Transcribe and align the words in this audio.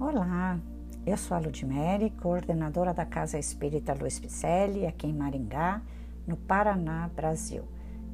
Olá, 0.00 0.60
eu 1.04 1.16
sou 1.16 1.36
a 1.36 1.40
Ludmere, 1.40 2.10
coordenadora 2.10 2.94
da 2.94 3.04
Casa 3.04 3.36
Espírita 3.36 3.92
Luiz 3.92 4.20
Picelli, 4.20 4.86
aqui 4.86 5.08
em 5.08 5.12
Maringá, 5.12 5.82
no 6.24 6.36
Paraná, 6.36 7.10
Brasil. 7.16 7.64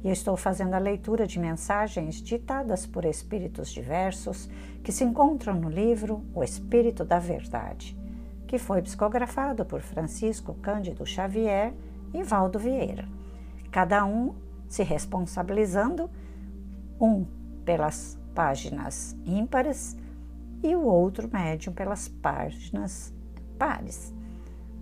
E 0.03 0.09
estou 0.09 0.35
fazendo 0.35 0.73
a 0.73 0.79
leitura 0.79 1.27
de 1.27 1.37
mensagens 1.37 2.15
ditadas 2.15 2.87
por 2.87 3.05
espíritos 3.05 3.69
diversos 3.71 4.49
que 4.83 4.91
se 4.91 5.03
encontram 5.03 5.53
no 5.53 5.69
livro 5.69 6.25
O 6.33 6.43
Espírito 6.43 7.05
da 7.05 7.19
Verdade, 7.19 7.95
que 8.47 8.57
foi 8.57 8.81
psicografado 8.81 9.63
por 9.63 9.81
Francisco 9.81 10.55
Cândido 10.55 11.05
Xavier 11.05 11.71
e 12.15 12.23
Valdo 12.23 12.57
Vieira, 12.57 13.07
cada 13.69 14.03
um 14.05 14.33
se 14.67 14.81
responsabilizando, 14.81 16.09
um 16.99 17.27
pelas 17.63 18.19
páginas 18.33 19.15
ímpares 19.23 19.95
e 20.65 20.75
o 20.75 20.83
outro 20.83 21.29
médium 21.31 21.73
pelas 21.73 22.07
páginas 22.07 23.13
pares. 23.57 24.11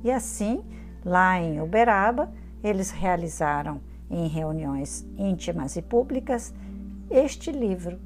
E 0.02 0.10
assim, 0.10 0.64
lá 1.04 1.38
em 1.38 1.62
Uberaba, 1.62 2.32
eles 2.64 2.90
realizaram 2.90 3.82
em 4.10 4.28
reuniões 4.28 5.06
íntimas 5.18 5.76
e 5.76 5.82
públicas 5.82 6.54
este 7.10 7.52
livro. 7.52 8.00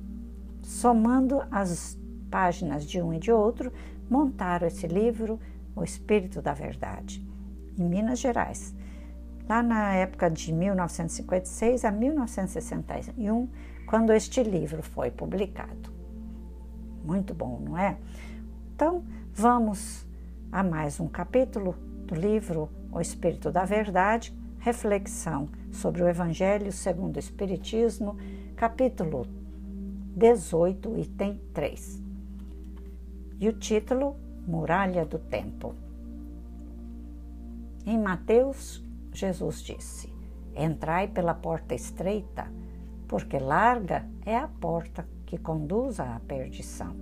Somando 0.64 1.44
as 1.52 1.98
páginas 2.32 2.84
de 2.84 3.00
um 3.00 3.14
e 3.14 3.20
de 3.20 3.32
outro, 3.32 3.72
montaram 4.10 4.68
esse 4.68 4.88
livro, 4.88 5.40
O 5.76 5.84
Espírito 5.84 6.42
da 6.42 6.54
Verdade, 6.54 7.24
em 7.78 7.84
Minas 7.84 8.20
Gerais. 8.20 8.74
Lá 9.48 9.62
na 9.62 9.94
época 9.94 10.30
de 10.32 10.52
1956 10.52 11.86
a 11.86 11.92
1961, 11.92 13.48
quando 13.86 14.12
este 14.12 14.42
livro 14.42 14.82
foi 14.82 15.12
publicado. 15.12 15.97
Muito 17.08 17.34
bom, 17.34 17.62
não 17.62 17.78
é? 17.78 17.98
Então, 18.76 19.02
vamos 19.34 20.06
a 20.52 20.62
mais 20.62 21.00
um 21.00 21.08
capítulo 21.08 21.74
do 22.06 22.14
livro 22.14 22.70
O 22.92 23.00
Espírito 23.00 23.50
da 23.50 23.64
Verdade, 23.64 24.38
reflexão 24.60 25.48
sobre 25.72 26.04
o 26.04 26.10
Evangelho 26.10 26.70
segundo 26.70 27.16
o 27.16 27.20
Espiritismo, 27.20 28.18
capítulo 28.58 29.26
18, 30.18 30.98
item 31.00 31.40
3. 31.54 32.04
E 33.40 33.48
o 33.48 33.54
título 33.54 34.18
Muralha 34.46 35.06
do 35.06 35.18
Tempo. 35.18 35.76
Em 37.86 37.98
Mateus, 37.98 38.84
Jesus 39.14 39.64
disse: 39.64 40.14
Entrai 40.54 41.08
pela 41.08 41.34
porta 41.34 41.74
estreita, 41.74 42.52
porque 43.08 43.40
larga 43.40 44.06
é 44.26 44.36
a 44.36 44.50
porta 44.50 45.08
que 45.28 45.38
conduz 45.38 46.00
à 46.00 46.20
perdição. 46.28 46.96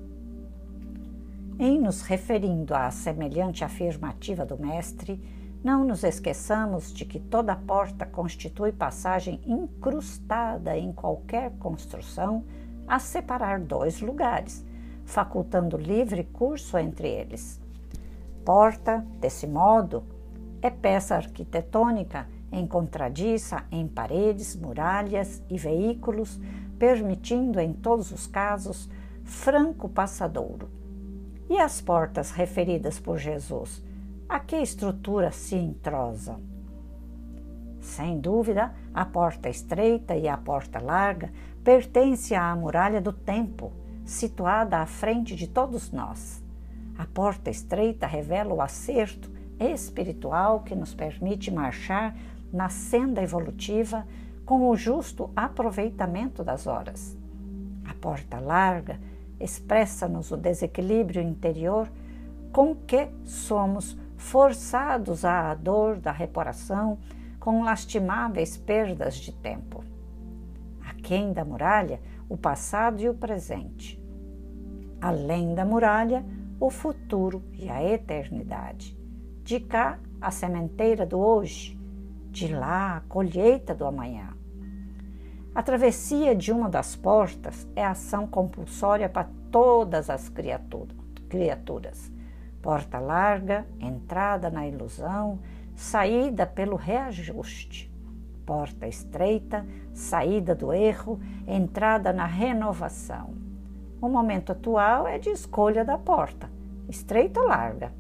Em 1.57 1.79
nos 1.79 2.01
referindo 2.01 2.75
à 2.75 2.91
semelhante 2.91 3.63
afirmativa 3.63 4.45
do 4.45 4.57
Mestre, 4.57 5.21
não 5.63 5.85
nos 5.85 6.03
esqueçamos 6.03 6.93
de 6.93 7.05
que 7.05 7.19
toda 7.19 7.55
porta 7.55 8.05
constitui 8.05 8.73
passagem 8.73 9.39
incrustada 9.45 10.77
em 10.77 10.91
qualquer 10.91 11.51
construção 11.51 12.43
a 12.87 12.99
separar 12.99 13.61
dois 13.61 14.01
lugares, 14.01 14.65
facultando 15.05 15.77
livre 15.77 16.25
curso 16.25 16.77
entre 16.77 17.07
eles. 17.07 17.61
Porta, 18.43 19.05
desse 19.19 19.47
modo, 19.47 20.03
é 20.61 20.69
peça 20.69 21.15
arquitetônica 21.15 22.27
encontradiça 22.59 23.63
em 23.71 23.87
paredes, 23.87 24.55
muralhas 24.55 25.43
e 25.49 25.57
veículos, 25.57 26.39
permitindo 26.77 27.59
em 27.59 27.73
todos 27.73 28.11
os 28.11 28.27
casos 28.27 28.89
franco 29.23 29.89
passadouro. 29.89 30.69
E 31.49 31.57
as 31.57 31.81
portas 31.81 32.31
referidas 32.31 32.99
por 32.99 33.17
Jesus, 33.17 33.83
a 34.27 34.39
que 34.39 34.55
estrutura 34.55 35.31
se 35.31 35.55
entrosam? 35.55 36.41
Sem 37.79 38.19
dúvida, 38.19 38.73
a 38.93 39.05
porta 39.05 39.47
estreita 39.47 40.15
e 40.15 40.27
a 40.27 40.35
porta 40.35 40.79
larga 40.79 41.31
pertence 41.63 42.33
à 42.33 42.55
muralha 42.55 42.99
do 42.99 43.13
tempo, 43.13 43.71
situada 44.03 44.79
à 44.79 44.85
frente 44.87 45.35
de 45.35 45.47
todos 45.47 45.91
nós. 45.91 46.43
A 46.97 47.05
porta 47.05 47.49
estreita 47.49 48.07
revela 48.07 48.53
o 48.53 48.61
acerto 48.61 49.29
espiritual 49.59 50.61
que 50.61 50.75
nos 50.75 50.93
permite 50.93 51.51
marchar 51.51 52.15
na 52.51 52.69
senda 52.69 53.21
evolutiva 53.21 54.05
com 54.45 54.69
o 54.69 54.75
justo 54.75 55.31
aproveitamento 55.35 56.43
das 56.43 56.67
horas. 56.67 57.17
A 57.83 57.93
porta 57.95 58.39
larga 58.39 58.99
expressa-nos 59.39 60.31
o 60.31 60.37
desequilíbrio 60.37 61.21
interior 61.21 61.89
com 62.51 62.75
que 62.75 63.09
somos 63.23 63.97
forçados 64.15 65.25
à 65.25 65.53
dor 65.53 65.97
da 65.97 66.11
reparação 66.11 66.97
com 67.39 67.63
lastimáveis 67.63 68.55
perdas 68.57 69.15
de 69.15 69.31
tempo. 69.31 69.83
Aquém 70.87 71.33
da 71.33 71.43
muralha, 71.43 71.99
o 72.29 72.37
passado 72.37 73.01
e 73.01 73.09
o 73.09 73.13
presente. 73.13 74.01
Além 75.01 75.53
da 75.53 75.65
muralha, 75.65 76.25
o 76.59 76.69
futuro 76.69 77.43
e 77.53 77.69
a 77.69 77.83
eternidade. 77.83 78.97
De 79.43 79.59
cá, 79.59 79.99
a 80.19 80.31
sementeira 80.31 81.05
do 81.05 81.19
hoje, 81.19 81.77
de 82.31 82.47
lá 82.47 82.97
a 82.97 83.01
colheita 83.01 83.75
do 83.75 83.85
amanhã. 83.85 84.34
A 85.55 85.63
travessia 85.63 86.35
de 86.35 86.51
uma 86.51 86.67
das 86.69 86.97
portas 86.97 87.65
é 87.77 87.85
ação 87.85 88.27
compulsória 88.27 89.07
para 89.07 89.29
todas 89.49 90.09
as 90.09 90.29
criaturas. 91.29 92.11
Porta 92.61 92.99
larga, 92.99 93.65
entrada 93.79 94.49
na 94.49 94.67
ilusão, 94.67 95.39
saída 95.73 96.45
pelo 96.45 96.75
reajuste. 96.75 97.89
Porta 98.45 98.85
estreita, 98.85 99.65
saída 99.93 100.53
do 100.53 100.73
erro, 100.73 101.21
entrada 101.47 102.11
na 102.11 102.25
renovação. 102.25 103.33
O 104.01 104.09
momento 104.09 104.51
atual 104.51 105.07
é 105.07 105.17
de 105.17 105.29
escolha 105.29 105.85
da 105.85 105.97
porta, 105.97 106.49
estreita 106.89 107.39
ou 107.39 107.47
larga. 107.47 107.93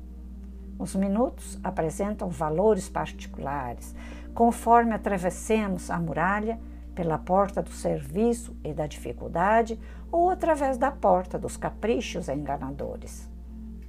Os 0.77 0.93
minutos 0.93 1.57
apresentam 1.63 2.27
valores 2.27 2.89
particulares, 2.89 3.95
conforme 4.33 4.93
atravessemos 4.93 5.89
a 5.89 5.97
muralha 5.97 6.59
pela 6.95 7.17
porta 7.17 7.61
do 7.61 7.69
serviço 7.69 8.55
e 8.63 8.73
da 8.73 8.87
dificuldade 8.87 9.77
ou 10.11 10.29
através 10.29 10.77
da 10.77 10.89
porta 10.89 11.37
dos 11.37 11.57
caprichos 11.57 12.29
enganadores. 12.29 13.29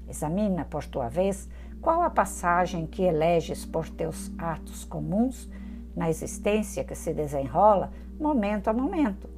Examina, 0.09 0.65
por 0.65 0.85
tua 0.85 1.09
vez, 1.09 1.49
qual 1.81 2.03
a 2.03 2.11
passagem 2.11 2.87
que 2.87 3.03
eleges 3.03 3.65
por 3.65 3.89
teus 3.89 4.33
atos 4.37 4.85
comuns 4.85 5.49
na 5.95 6.11
existência 6.11 6.85
que 6.85 6.95
se 6.95 7.15
desenrola 7.15 7.93
momento 8.19 8.69
a 8.69 8.73
momento. 8.73 9.29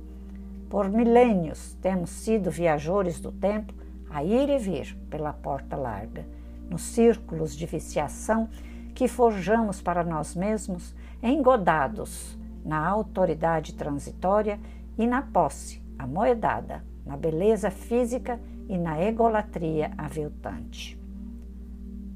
Por 0.70 0.88
milênios 0.88 1.74
temos 1.80 2.10
sido 2.10 2.50
viajores 2.50 3.20
do 3.20 3.30
tempo 3.30 3.74
a 4.10 4.24
ir 4.24 4.48
e 4.48 4.58
vir 4.58 4.96
pela 5.10 5.32
porta 5.32 5.76
larga, 5.76 6.26
nos 6.70 6.82
círculos 6.82 7.54
de 7.54 7.66
viciação 7.66 8.48
que 8.94 9.06
forjamos 9.06 9.80
para 9.80 10.02
nós 10.02 10.34
mesmos, 10.34 10.94
engodados 11.22 12.37
na 12.68 12.86
autoridade 12.86 13.72
transitória 13.72 14.60
e 14.98 15.06
na 15.06 15.22
posse 15.22 15.82
amoedada, 15.98 16.84
na 17.04 17.16
beleza 17.16 17.70
física 17.70 18.38
e 18.68 18.76
na 18.76 19.02
egolatria 19.02 19.90
aviltante. 19.96 21.00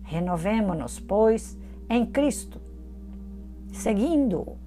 Renovemo-nos, 0.02 1.00
pois, 1.00 1.58
em 1.88 2.04
Cristo, 2.04 2.60
seguindo-o 3.72 4.58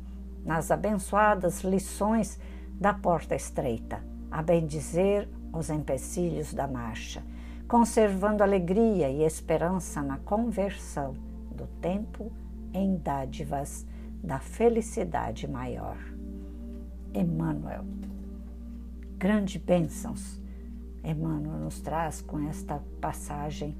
nas 0.43 0.71
abençoadas 0.71 1.63
lições 1.63 2.39
da 2.81 2.91
porta 2.91 3.35
estreita, 3.35 4.03
a 4.31 4.41
bendizer 4.41 5.29
os 5.53 5.69
empecilhos 5.69 6.51
da 6.51 6.67
marcha, 6.67 7.23
conservando 7.67 8.41
alegria 8.41 9.07
e 9.09 9.21
esperança 9.23 10.01
na 10.01 10.17
conversão 10.17 11.13
do 11.55 11.67
tempo 11.79 12.31
em 12.73 12.97
dádivas 12.97 13.85
da 14.25 14.39
felicidade 14.39 15.47
maior. 15.47 15.97
Emmanuel. 17.13 17.85
Grande 19.17 19.57
bênçãos 19.57 20.41
Emmanuel 21.03 21.59
nos 21.59 21.79
traz 21.79 22.21
com 22.21 22.39
esta 22.49 22.81
passagem 22.99 23.77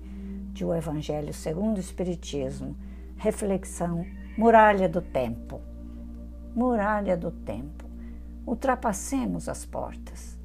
de 0.54 0.64
O 0.64 0.74
Evangelho 0.74 1.34
segundo 1.34 1.78
o 1.78 1.80
Espiritismo, 1.80 2.78
reflexão, 3.18 4.06
muralha 4.38 4.88
do 4.88 5.02
tempo. 5.02 5.60
Muralha 6.56 7.18
do 7.18 7.32
tempo. 7.32 7.84
Ultrapassemos 8.46 9.50
as 9.50 9.66
portas 9.66 10.38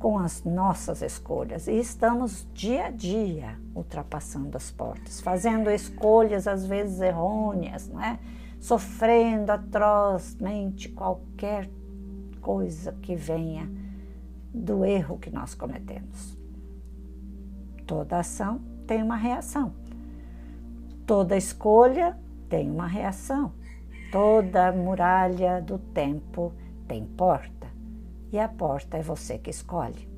com 0.00 0.18
as 0.18 0.42
nossas 0.44 1.02
escolhas 1.02 1.68
e 1.68 1.78
estamos 1.78 2.48
dia 2.54 2.86
a 2.86 2.90
dia 2.90 3.58
ultrapassando 3.74 4.56
as 4.56 4.70
portas, 4.70 5.20
fazendo 5.20 5.70
escolhas 5.70 6.48
às 6.48 6.66
vezes 6.66 7.00
errôneas, 7.00 7.86
não 7.86 8.02
é? 8.02 8.18
Sofrendo 8.60 9.50
atrozmente 9.50 10.88
qualquer 10.90 11.68
coisa 12.40 12.92
que 13.02 13.16
venha 13.16 13.68
do 14.54 14.84
erro 14.84 15.18
que 15.18 15.30
nós 15.30 15.54
cometemos. 15.54 16.38
Toda 17.86 18.20
ação 18.20 18.60
tem 18.86 19.02
uma 19.02 19.16
reação. 19.16 19.72
Toda 21.06 21.36
escolha 21.36 22.16
tem 22.48 22.70
uma 22.70 22.86
reação. 22.86 23.52
Toda 24.12 24.70
muralha 24.70 25.60
do 25.60 25.78
tempo 25.78 26.52
tem 26.86 27.04
porta. 27.04 27.66
E 28.30 28.38
a 28.38 28.48
porta 28.48 28.96
é 28.98 29.02
você 29.02 29.38
que 29.38 29.50
escolhe. 29.50 30.08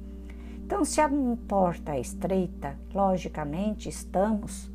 Então, 0.65 0.85
se 0.85 1.01
a 1.01 1.11
porta 1.49 1.95
é 1.95 2.01
estreita, 2.01 2.79
logicamente 2.95 3.89
estamos 3.89 4.71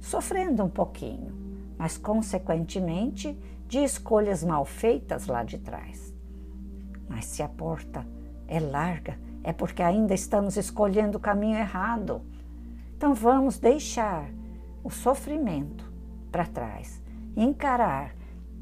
sofrendo 0.00 0.64
um 0.64 0.68
pouquinho, 0.68 1.32
mas 1.78 1.98
consequentemente 1.98 3.38
de 3.66 3.78
escolhas 3.78 4.44
mal 4.44 4.64
feitas 4.64 5.26
lá 5.26 5.42
de 5.42 5.58
trás. 5.58 6.14
Mas 7.08 7.26
se 7.26 7.42
a 7.42 7.48
porta 7.48 8.06
é 8.46 8.60
larga, 8.60 9.18
é 9.42 9.52
porque 9.52 9.82
ainda 9.82 10.14
estamos 10.14 10.56
escolhendo 10.56 11.18
o 11.18 11.20
caminho 11.20 11.58
errado. 11.58 12.22
Então 12.96 13.14
vamos 13.14 13.58
deixar 13.58 14.30
o 14.84 14.90
sofrimento 14.90 15.90
para 16.30 16.46
trás, 16.46 17.02
encarar 17.36 18.14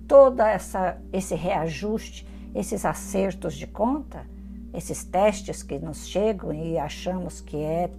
toda 0.06 0.48
essa 0.48 1.00
esse 1.12 1.34
reajuste, 1.34 2.26
esses 2.54 2.84
acertos 2.84 3.54
de 3.54 3.66
conta 3.66 4.26
esses 4.72 5.04
testes 5.04 5.62
que 5.62 5.78
nos 5.78 6.06
chegam 6.06 6.52
e 6.52 6.78
achamos 6.78 7.40
que 7.40 7.56
é 7.56 7.90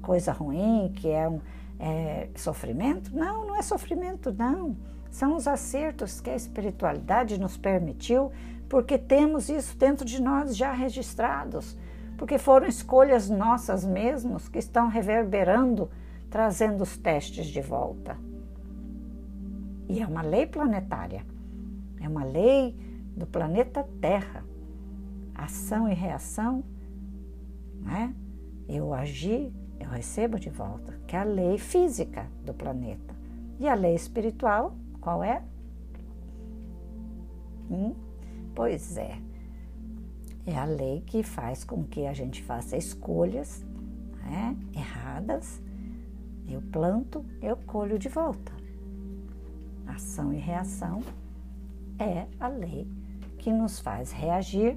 coisa 0.00 0.32
ruim, 0.32 0.92
que 0.94 1.08
é 1.08 1.28
um 1.28 1.40
é, 1.78 2.28
sofrimento. 2.36 3.14
Não, 3.14 3.46
não 3.46 3.56
é 3.56 3.62
sofrimento, 3.62 4.32
não. 4.32 4.76
São 5.10 5.36
os 5.36 5.46
acertos 5.46 6.20
que 6.20 6.30
a 6.30 6.36
espiritualidade 6.36 7.38
nos 7.38 7.56
permitiu, 7.56 8.32
porque 8.68 8.98
temos 8.98 9.48
isso 9.48 9.76
dentro 9.76 10.04
de 10.04 10.20
nós 10.20 10.56
já 10.56 10.72
registrados, 10.72 11.76
porque 12.18 12.38
foram 12.38 12.66
escolhas 12.66 13.30
nossas 13.30 13.84
mesmos 13.84 14.48
que 14.48 14.58
estão 14.58 14.88
reverberando, 14.88 15.90
trazendo 16.30 16.82
os 16.82 16.96
testes 16.96 17.46
de 17.46 17.60
volta. 17.60 18.16
E 19.88 20.00
é 20.00 20.06
uma 20.06 20.22
lei 20.22 20.46
planetária, 20.46 21.24
é 22.00 22.08
uma 22.08 22.24
lei 22.24 22.74
do 23.16 23.26
planeta 23.26 23.86
Terra 24.00 24.44
ação 25.34 25.88
e 25.88 25.94
reação, 25.94 26.62
né? 27.80 28.14
eu 28.68 28.94
agi, 28.94 29.52
eu 29.78 29.88
recebo 29.88 30.38
de 30.38 30.50
volta, 30.50 30.98
que 31.06 31.16
é 31.16 31.20
a 31.20 31.24
lei 31.24 31.58
física 31.58 32.26
do 32.44 32.54
planeta. 32.54 33.14
E 33.58 33.68
a 33.68 33.74
lei 33.74 33.94
espiritual, 33.94 34.74
qual 35.00 35.22
é? 35.22 35.42
Hum? 37.70 37.94
Pois 38.54 38.96
é, 38.96 39.18
é 40.46 40.56
a 40.56 40.64
lei 40.64 41.02
que 41.06 41.22
faz 41.22 41.64
com 41.64 41.84
que 41.84 42.06
a 42.06 42.12
gente 42.12 42.42
faça 42.42 42.76
escolhas 42.76 43.64
né, 44.22 44.56
erradas. 44.74 45.62
Eu 46.48 46.60
planto, 46.60 47.24
eu 47.40 47.56
colho 47.56 47.98
de 47.98 48.08
volta. 48.08 48.52
Ação 49.86 50.32
e 50.32 50.38
reação 50.38 51.02
é 51.98 52.26
a 52.38 52.48
lei 52.48 52.86
que 53.38 53.52
nos 53.52 53.80
faz 53.80 54.12
reagir 54.12 54.76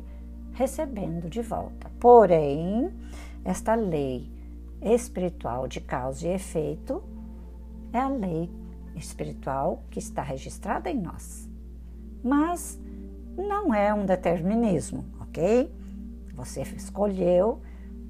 recebendo 0.54 1.30
de 1.30 1.42
volta. 1.42 1.90
Porém, 2.00 2.90
esta 3.44 3.76
lei 3.76 4.32
espiritual 4.82 5.68
de 5.68 5.82
causa 5.82 6.28
e 6.28 6.32
efeito 6.32 7.04
é 7.92 8.00
a 8.00 8.08
lei 8.08 8.50
espiritual 8.96 9.84
que 9.90 10.00
está 10.00 10.22
registrada 10.22 10.90
em 10.90 11.00
nós. 11.00 11.50
Mas 12.24 12.80
não 13.38 13.74
é 13.74 13.94
um 13.94 14.06
determinismo, 14.06 15.06
ok? 15.22 15.72
Você 16.34 16.62
escolheu, 16.62 17.62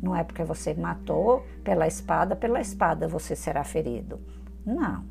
não 0.01 0.15
é 0.15 0.23
porque 0.23 0.43
você 0.43 0.73
matou 0.73 1.45
pela 1.63 1.87
espada, 1.87 2.35
pela 2.35 2.61
espada 2.61 3.07
você 3.07 3.35
será 3.35 3.63
ferido. 3.63 4.19
Não, 4.65 5.03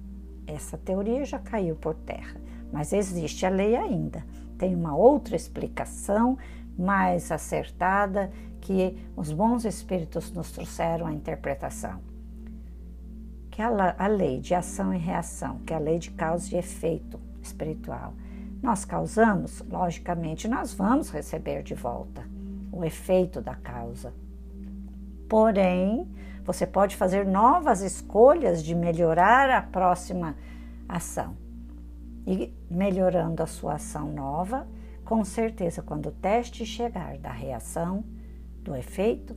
essa 0.47 0.79
teoria 0.79 1.25
já 1.25 1.39
caiu 1.39 1.77
por 1.77 1.95
terra, 1.95 2.41
mas 2.73 2.93
existe 2.93 3.45
a 3.45 3.49
lei 3.49 3.77
ainda. 3.77 4.25
Tem 4.59 4.75
uma 4.75 4.97
outra 4.97 5.37
explicação 5.37 6.39
mais 6.79 7.31
acertada 7.33 8.31
que 8.61 8.97
os 9.17 9.33
bons 9.33 9.65
espíritos 9.65 10.33
nos 10.33 10.51
trouxeram 10.51 11.07
à 11.07 11.13
interpretação. 11.13 12.01
Que 13.51 13.63
a, 13.63 13.95
a 13.99 14.07
lei 14.07 14.41
de 14.41 14.55
ação 14.55 14.93
e 14.93 14.99
reação, 14.99 15.61
que 15.61 15.73
é 15.73 15.77
a 15.77 15.81
lei 15.81 15.99
de 15.99 16.11
causa 16.11 16.55
e 16.55 16.59
efeito 16.59 17.19
espiritual. 17.43 18.13
Nós 18.63 18.85
causamos, 18.85 19.63
logicamente, 19.71 20.49
nós 20.49 20.75
vamos 20.75 21.11
receber 21.11 21.63
de 21.63 21.75
volta 21.75 22.25
o 22.73 22.85
efeito 22.85 23.41
da 23.41 23.55
causa. 23.55 24.13
Porém, 25.29 26.07
você 26.45 26.67
pode 26.67 26.97
fazer 26.97 27.27
novas 27.27 27.81
escolhas 27.81 28.63
de 28.63 28.75
melhorar 28.75 29.51
a 29.51 29.63
próxima 29.63 30.37
ação. 30.89 31.37
E 32.27 32.53
melhorando 32.71 33.43
a 33.43 33.47
sua 33.47 33.75
ação 33.75 34.13
nova, 34.13 34.67
com 35.07 35.25
certeza, 35.25 35.83
quando 35.83 36.07
o 36.07 36.13
teste 36.13 36.67
chegar 36.67 37.17
da 37.17 37.31
reação, 37.31 38.03
do 38.61 38.75
efeito, 38.75 39.37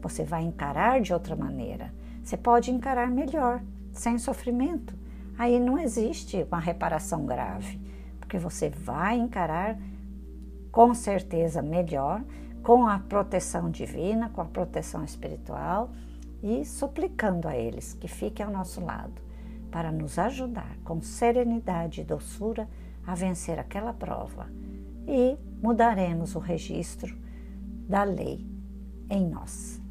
você 0.00 0.24
vai 0.24 0.42
encarar 0.42 0.98
de 1.02 1.12
outra 1.12 1.36
maneira. 1.36 1.92
Você 2.24 2.38
pode 2.38 2.70
encarar 2.70 3.10
melhor, 3.10 3.62
sem 3.92 4.16
sofrimento. 4.16 4.96
Aí 5.38 5.60
não 5.60 5.78
existe 5.78 6.42
uma 6.50 6.58
reparação 6.58 7.26
grave, 7.26 7.78
porque 8.18 8.38
você 8.38 8.70
vai 8.70 9.18
encarar 9.18 9.78
com 10.72 10.94
certeza 10.94 11.60
melhor, 11.60 12.24
com 12.62 12.86
a 12.86 12.98
proteção 12.98 13.70
divina, 13.70 14.30
com 14.30 14.40
a 14.40 14.46
proteção 14.46 15.04
espiritual 15.04 15.90
e 16.42 16.64
suplicando 16.64 17.46
a 17.46 17.54
eles 17.54 17.92
que 17.92 18.08
fiquem 18.08 18.46
ao 18.46 18.52
nosso 18.52 18.82
lado 18.82 19.20
para 19.70 19.92
nos 19.92 20.18
ajudar 20.18 20.78
com 20.82 21.02
serenidade 21.02 22.00
e 22.00 22.04
doçura 22.04 22.66
a 23.06 23.14
vencer 23.14 23.58
aquela 23.58 23.92
prova 23.92 24.46
e 25.10 25.36
mudaremos 25.60 26.36
o 26.36 26.38
registro 26.38 27.16
da 27.88 28.04
lei 28.04 28.46
em 29.10 29.28
nós, 29.28 29.82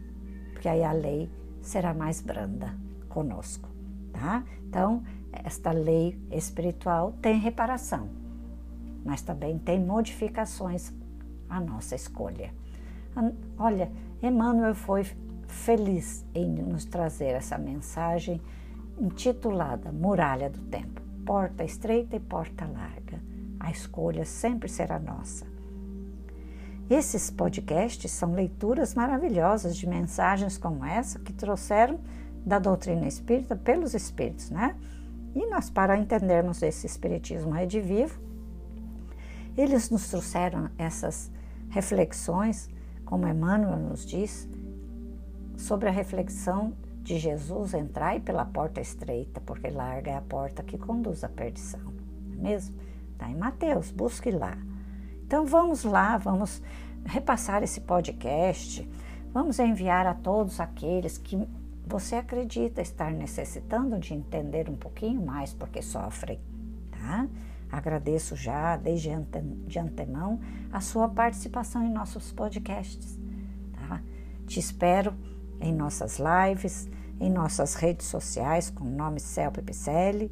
porque 0.54 0.69
aí 0.69 0.81
a 0.81 0.94
lei 0.94 1.30
será 1.62 1.94
mais 1.94 2.21
branda 2.21 2.74
conosco, 3.10 3.68
tá? 4.13 4.45
Então, 4.66 5.04
esta 5.33 5.71
lei 5.71 6.18
espiritual 6.31 7.12
tem 7.21 7.38
reparação, 7.38 8.07
mas 9.04 9.21
também 9.21 9.60
tem 9.60 9.77
modificações 9.83 10.94
à 11.50 11.60
nossa 11.60 11.95
escolha. 11.95 12.54
Olha, 13.57 13.92
Emmanuel 14.24 14.74
foi 14.74 15.04
feliz 15.48 16.25
em 16.33 16.48
nos 16.48 16.86
trazer 16.86 17.31
essa 17.31 17.57
mensagem 17.57 18.40
intitulada 18.97 19.92
Muralha 19.92 20.49
do 20.49 20.61
Tempo, 20.61 21.02
porta 21.26 21.66
estreita 21.66 22.16
e 22.16 22.19
porta 22.19 22.66
larga 22.66 23.29
a 23.59 23.69
escolha 23.69 24.25
sempre 24.25 24.69
será 24.69 24.99
nossa. 24.99 25.45
Esses 26.89 27.30
podcasts 27.30 28.09
são 28.11 28.33
leituras 28.33 28.95
maravilhosas 28.95 29.78
de 29.78 29.87
mensagens 29.87 30.57
como 30.57 30.83
essa 30.83 31.19
que 31.19 31.31
trouxeram 31.31 31.99
da 32.44 32.57
doutrina 32.57 33.07
espírita 33.07 33.56
pelos 33.56 33.94
espíritos, 33.94 34.49
né? 34.49 34.75
E 35.35 35.45
nós, 35.45 35.69
para 35.69 35.97
entendermos 35.97 36.63
esse 36.63 36.87
espiritismo 36.87 37.51
redivivo, 37.51 38.19
eles 39.56 39.89
nos 39.92 40.09
trouxeram 40.09 40.69
essas 40.78 41.31
reflexões, 41.69 42.69
como 43.06 43.28
Emmanuel 43.28 43.78
nos 43.78 44.06
diz, 44.06 44.49
sobre 45.57 45.89
a 45.89 45.92
reflexão 45.92 46.73
de 47.04 47.19
Jesus 47.19 47.73
entrar 47.73 48.19
pela 48.21 48.45
porta 48.45 48.81
estreita, 48.81 49.39
porque 49.42 49.69
larga 49.69 50.11
é 50.11 50.16
a 50.16 50.21
porta 50.21 50.63
que 50.63 50.78
conduz 50.78 51.23
à 51.23 51.30
perdição, 51.30 51.94
não 52.28 52.33
é 52.33 52.51
mesmo? 52.51 52.75
Está 53.19 53.30
em 53.30 53.35
Mateus, 53.35 53.92
busque 53.92 54.31
lá. 54.31 54.57
Então 55.26 55.45
vamos 55.45 55.83
lá, 55.83 56.18
vamos 56.18 56.61
repassar 57.06 57.61
esse 57.61 57.81
podcast, 57.81 58.90
vamos 59.33 59.59
enviar 59.59 60.07
a 60.07 60.14
todos 60.14 60.61
aqueles 60.61 61.18
que 61.18 61.38
você 61.85 62.16
acredita 62.16 62.81
estar 62.81 63.11
necessitando 63.11 63.99
de 63.99 64.14
entender 64.14 64.69
um 64.69 64.76
pouquinho 64.78 65.21
mais 65.21 65.52
porque 65.52 65.81
sofrem, 65.81 66.40
tá? 66.92 67.28
Agradeço 67.69 68.38
já, 68.38 68.78
desde 68.78 69.09
de 69.68 69.80
antemão, 69.80 70.40
a 70.71 70.80
sua 70.80 71.09
participação 71.09 71.83
em 71.83 71.92
nossos 71.92 72.31
podcasts, 72.31 73.19
tá? 73.73 74.02
Te 74.47 74.61
espero 74.61 75.14
em 75.59 75.73
nossas 75.73 76.19
lives, 76.19 76.88
em 77.19 77.30
nossas 77.30 77.76
redes 77.76 78.07
sociais 78.07 78.69
com 78.69 78.85
o 78.85 78.90
nome 78.90 79.19
Celpe 79.19 79.61
Picelli 79.61 80.31